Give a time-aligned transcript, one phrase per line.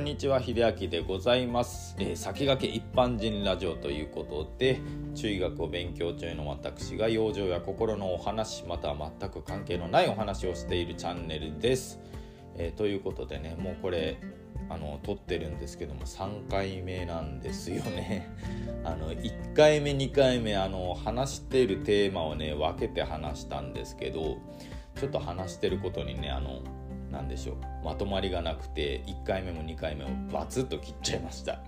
[0.00, 4.80] こんにちは秀明でございます、えー、先駆け一般人ラジオということで
[5.14, 12.00] 中学を勉強中の私が養生や心のお話または全く関係のないお話をしているチャンネルです、
[12.56, 14.18] えー、ということでねもうこれ
[14.70, 18.26] あの撮ってるんですけども3回目なんですよね。
[18.84, 24.38] あの1回目2回目あの話しているテーマをね分けて話したんですけど
[24.98, 26.62] ちょっと話してることにねあの
[27.10, 31.60] 何でしょうまとまりがなくて1回目も2回目もバツッと切っちゃいました。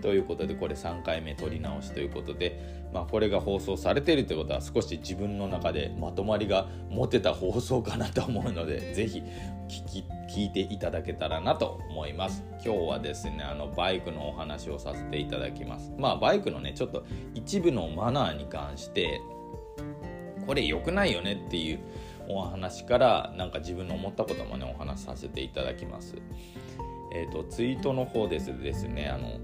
[0.00, 9.22] ということでこれ3回目撮り直しということで、まあ、これが放送されてるってことは少し自分の中でまとまりが持てた放送かなと思うので是非
[10.28, 12.44] 聞いていただけたらなと思います。
[12.64, 15.92] 今日はですねあのバイクのお話をさせていただきます。
[15.96, 17.04] まあバイクのねちょっと
[17.34, 19.20] 一部のマナーに関して
[20.46, 21.80] これ良くないよねっていう
[22.28, 26.16] お話からなんか自分の思ったこともねお話しさせていただきます。
[27.14, 29.38] えっ、ー、とツイートの方ですですねあの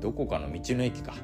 [0.00, 1.14] どこかの道の駅か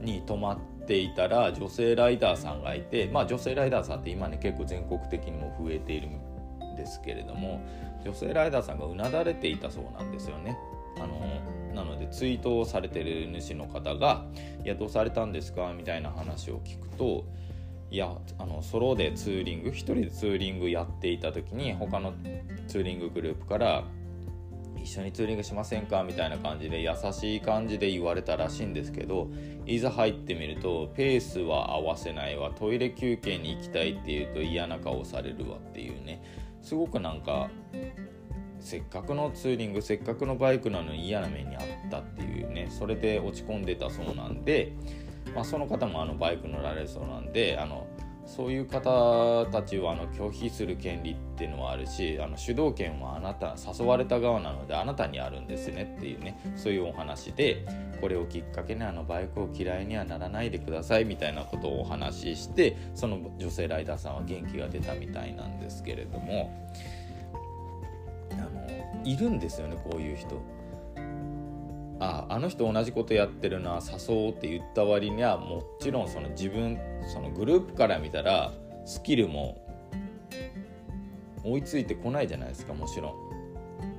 [0.00, 7.62] に泊まっていたら女性ライダーさんがいてまあ女性ライダーさんって今ね結構全国的にも増えているんですけれども
[8.04, 10.58] 女性ライダーさんがうなだれていたそうなんですよね。
[10.98, 14.26] あのなのでツイートをされてる主の方が
[14.62, 17.24] 「いやどうされたんですか?」みたいな話を聞くと
[17.92, 22.14] いやあのソロでツーリング1人でツーリングやっていた時に他の
[22.66, 23.84] ツーリンググループから
[24.82, 26.02] 一緒にツーリングしませんか？
[26.02, 29.28] みたいな感じで優しい感じで言われたらしいんですけど
[29.66, 32.50] いざ入ってみるとペースは合わせないわ。
[32.50, 36.22] トイレ休憩に行きたいっていうと嫌な顔されるわっていうね。
[36.62, 37.50] すごくなんか
[38.58, 42.68] せっかくのツーリングせっかくのバイクなのに嫌な目にあったっていうね。
[42.70, 44.72] それで落ち込んでたそうなんで
[45.34, 47.86] まあ、その方もあのバイク乗られそうなんであの
[48.26, 57.66] そういう方たちはあの拒否する権利っていうのはあるしあの主導権はあなた誘われた側なのであなたにあるんですねっていうねそういうお話で
[58.00, 66.66] これをきっかけにあのバイクを嫌いにはならないでくださいみたいなことをお話ししてその女性ライダーさんは元気が出たみたいなんですけれども
[68.32, 70.40] あのいるんですよねこういう人。
[72.02, 76.76] ああの人同じことやってるな誘おうって言った割にはもちろんその自分
[77.06, 78.52] そのグループから見たら
[78.84, 79.64] スキルも
[81.44, 83.32] 追いついてこないじゃないですかもちろん。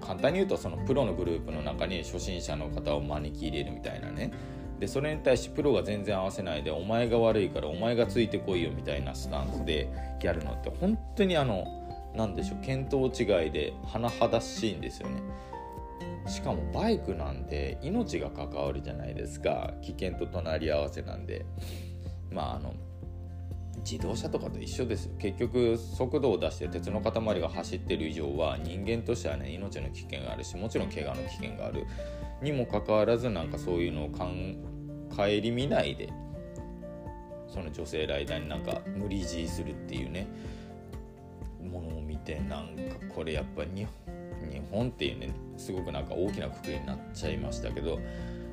[0.01, 4.31] 簡単に言うとそのプロのグループの中に初心者の方を招き入れるみたいなね。
[4.79, 9.87] でそれに対してプロが全然合わせないでお前が悪いからお前がついてこいよみたいなスタンスで
[10.21, 11.65] やるのって本当にあの
[12.13, 15.21] 何でしょう見当違いで甚だしいんですよね。
[16.27, 19.73] しかもバイクなんで命が関わるじゃないですか。
[19.81, 21.45] 危険と隣り合わせなんで。
[22.31, 22.73] まああの
[23.83, 25.15] 自動車とかと一緒ですよ。
[25.19, 31.85] 結局速度を出して鉄の塊が走ってる以上は人間としてはね命の危険があるしもちろん怪我の危険がある。
[32.41, 34.27] にもかかわらずなんかそういうのを顧
[35.51, 36.09] みないで
[37.47, 40.27] その女性ライダーになんか無理強いするっていうね
[41.61, 42.81] ものを見てなんか
[43.13, 44.12] これやっぱ日本
[44.45, 47.99] 日本っていうねすごくなんか大きなくくりになっちゃいましたけど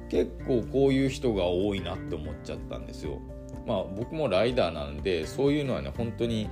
[0.09, 3.21] 結構こういう人が多いなって思っちゃったんですよ。
[3.67, 6.49] まあ僕もライダーなんでそういうのはね本当に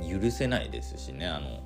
[0.00, 1.60] 許せないですしねあの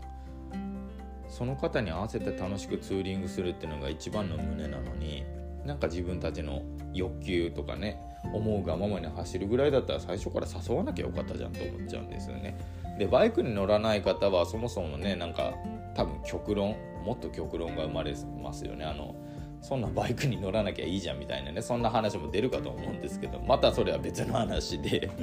[1.28, 5.24] その方に合わせて楽しくツーリングするっていうのが一番の胸なのに
[5.64, 8.00] なんか自分たちの欲求とかね
[8.32, 12.56] 思うがままに走るぐらいだったら最初から誘わなきゃよかったじゃんと思っちゃうんですよね。
[12.98, 15.54] でバイクに乗らない方はそもそもねなんか
[16.00, 18.86] 多分極論もっと極論が生まれますよね。
[18.86, 19.14] あの
[19.60, 25.10] そんなバイクに乗らなきゃいいじゃんみたいなねそんな話も出るかと思うんですけどまたそれは別の話で。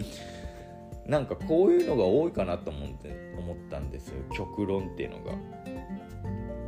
[1.07, 4.21] なんかこういうのが多いかなと思って思ったんですよ。
[4.35, 5.33] 極論っていうのが。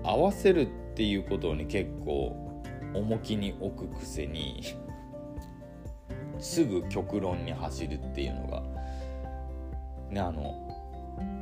[0.04, 0.66] 合わせるっ
[0.96, 2.64] ていうことに結構
[2.96, 4.64] 重きに置くくせに
[6.40, 8.64] すぐ極論に走るっていうのが。
[10.10, 10.79] ねあの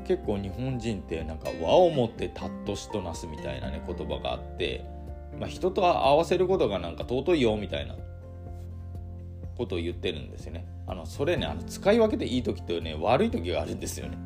[0.07, 4.85] 結構日本人ってなんか和をもって尊しとなすみたいなね言葉があって、
[5.39, 7.95] まあ、人と合わせることがなんか尊いよみたいな
[9.57, 10.67] ことを言ってるんですよね。
[10.87, 14.17] あのそれねあの使い分けていい時とね悪い時があるんですよね。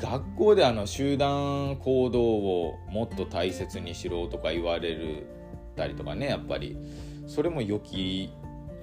[0.00, 5.26] 学校であの集団行動をもっと大切にしろとか言われる
[5.76, 6.76] たりとかねやっぱり
[7.26, 8.30] それも良き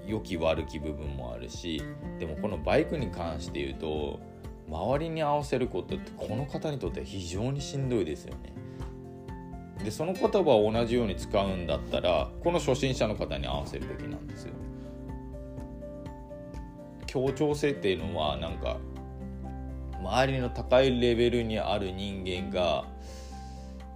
[0.05, 1.81] 良き悪き部分もあるし
[2.19, 4.19] でもこのバイクに関して言うと
[4.71, 8.53] 周りに合わせることってこの方にとって非常にしんどいですよね。
[9.83, 14.53] でその言葉を同じように使うんだったらこの初心者の方に合わせるべきなんですよ。
[17.06, 18.77] 協調性っていうのはなんか
[20.00, 22.85] 周りの高いレベルにある人間が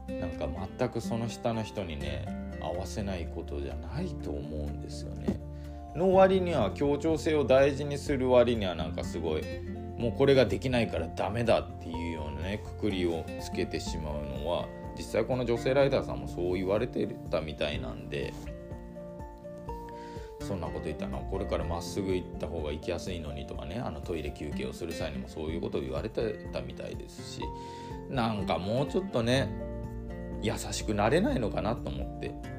[0.09, 2.25] なんか全くその下の人にね
[2.61, 5.39] 合わせないことじゃないと思うんですよね。
[5.95, 9.43] の割には協調性を大事にする割にはなんかすごい
[9.97, 18.33] もうこれができないからダメだっていうようなねくくりをつけてしまうのは実際この女性ライダーさんもそう言われてたみたいなんで
[20.41, 21.19] そんなこと言ったの。
[21.31, 27.41] これからまっすぐ行った方が行きやすいのにとかねあのトイレ休憩をする際にもそういうことを言われてたみたいですし
[28.09, 29.49] なんかもうちょっとね
[30.43, 32.54] 優しくなれないのかなと思って。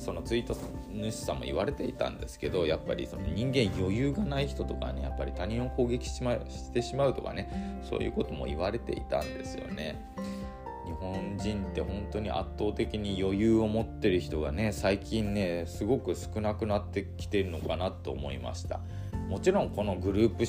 [0.00, 0.56] そのツイート
[0.92, 10.02] 主さんも言われていたんですけどやっぱりその人間余裕がない人とかねやっぱり他人を攻撃し,、ま、してしまうとかねそういうことも言われていたんですよね。
[10.86, 18.80] 日本人って本当に圧倒的に余裕を持ってる人がね最近ねすごく少なくなってきてるのかなと思いました
[19.28, 20.44] もちろんこのグループ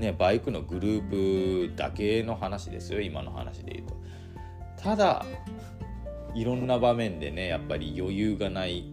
[0.00, 3.96] ねバイクのグループだけの話ですよ今の話で言うと
[4.82, 5.24] ただ
[6.34, 8.92] いろんな場面でねやっぱり余裕がない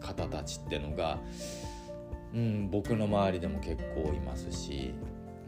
[0.00, 1.18] 方たちってのが、
[2.34, 4.92] うん、僕の周りでも結構いますし、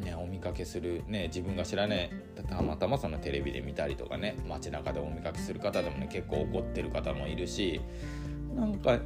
[0.01, 2.11] ね、お見かけする、ね、自分が知らない
[2.49, 7.81] たまたまそのテレビで見たりとかね街中でお見かけする方でもね結構怒ってる方もいるし
[8.55, 8.99] なんか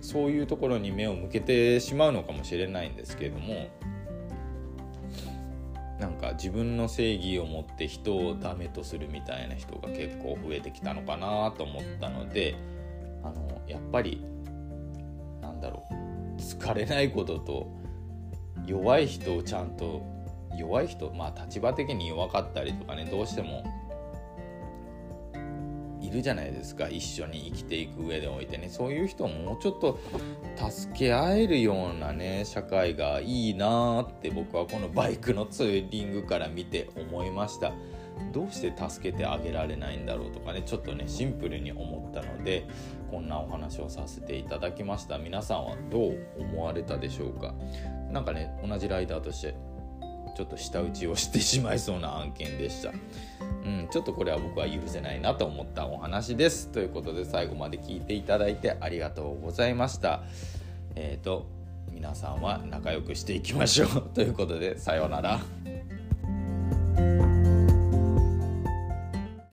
[0.00, 3.68] そういうところに目を向けてしまうのかもしれないんですけれども
[6.00, 12.56] なんか自分の正義を持って人をダメとするみたいな人が結構増えてきたのかなと思ったので
[13.22, 14.24] あのやっぱり
[15.42, 17.68] なんだろう疲れないことと
[18.66, 20.02] 弱い人をちゃんと
[20.56, 23.62] 弱い人まあ立場的に弱かったりとかねどうしても
[26.10, 26.88] いるじゃないですか。
[26.88, 28.68] 一緒に生きていく上でおいてね。
[28.68, 29.98] そういう人をもうちょっと
[30.70, 37.72] 助け合えるようなね社会がいいなーって僕はこのバイクのツーリングから見て思いました。
[38.32, 42.66] どうして助けてあげられないんだろうとかねちょっとねシンプルに思ったので
[43.10, 45.16] こんなお話をさせていただきました。
[45.18, 47.54] 皆さんはどう思われたでしょうか。
[48.10, 49.54] 何かね同じライダーとして
[50.40, 52.92] ちょっと舌打ちをしてしまいそうな案件でした。
[53.42, 56.68] うん、ちょっとこれは僕は許せないなと思ったお話です。
[56.68, 60.22] ということで最後まで聞いていただいてありがとうございました。
[60.96, 61.46] えっ、ー、と
[61.92, 65.40] 皆さんは仲良くしていきましょうということでさようなら。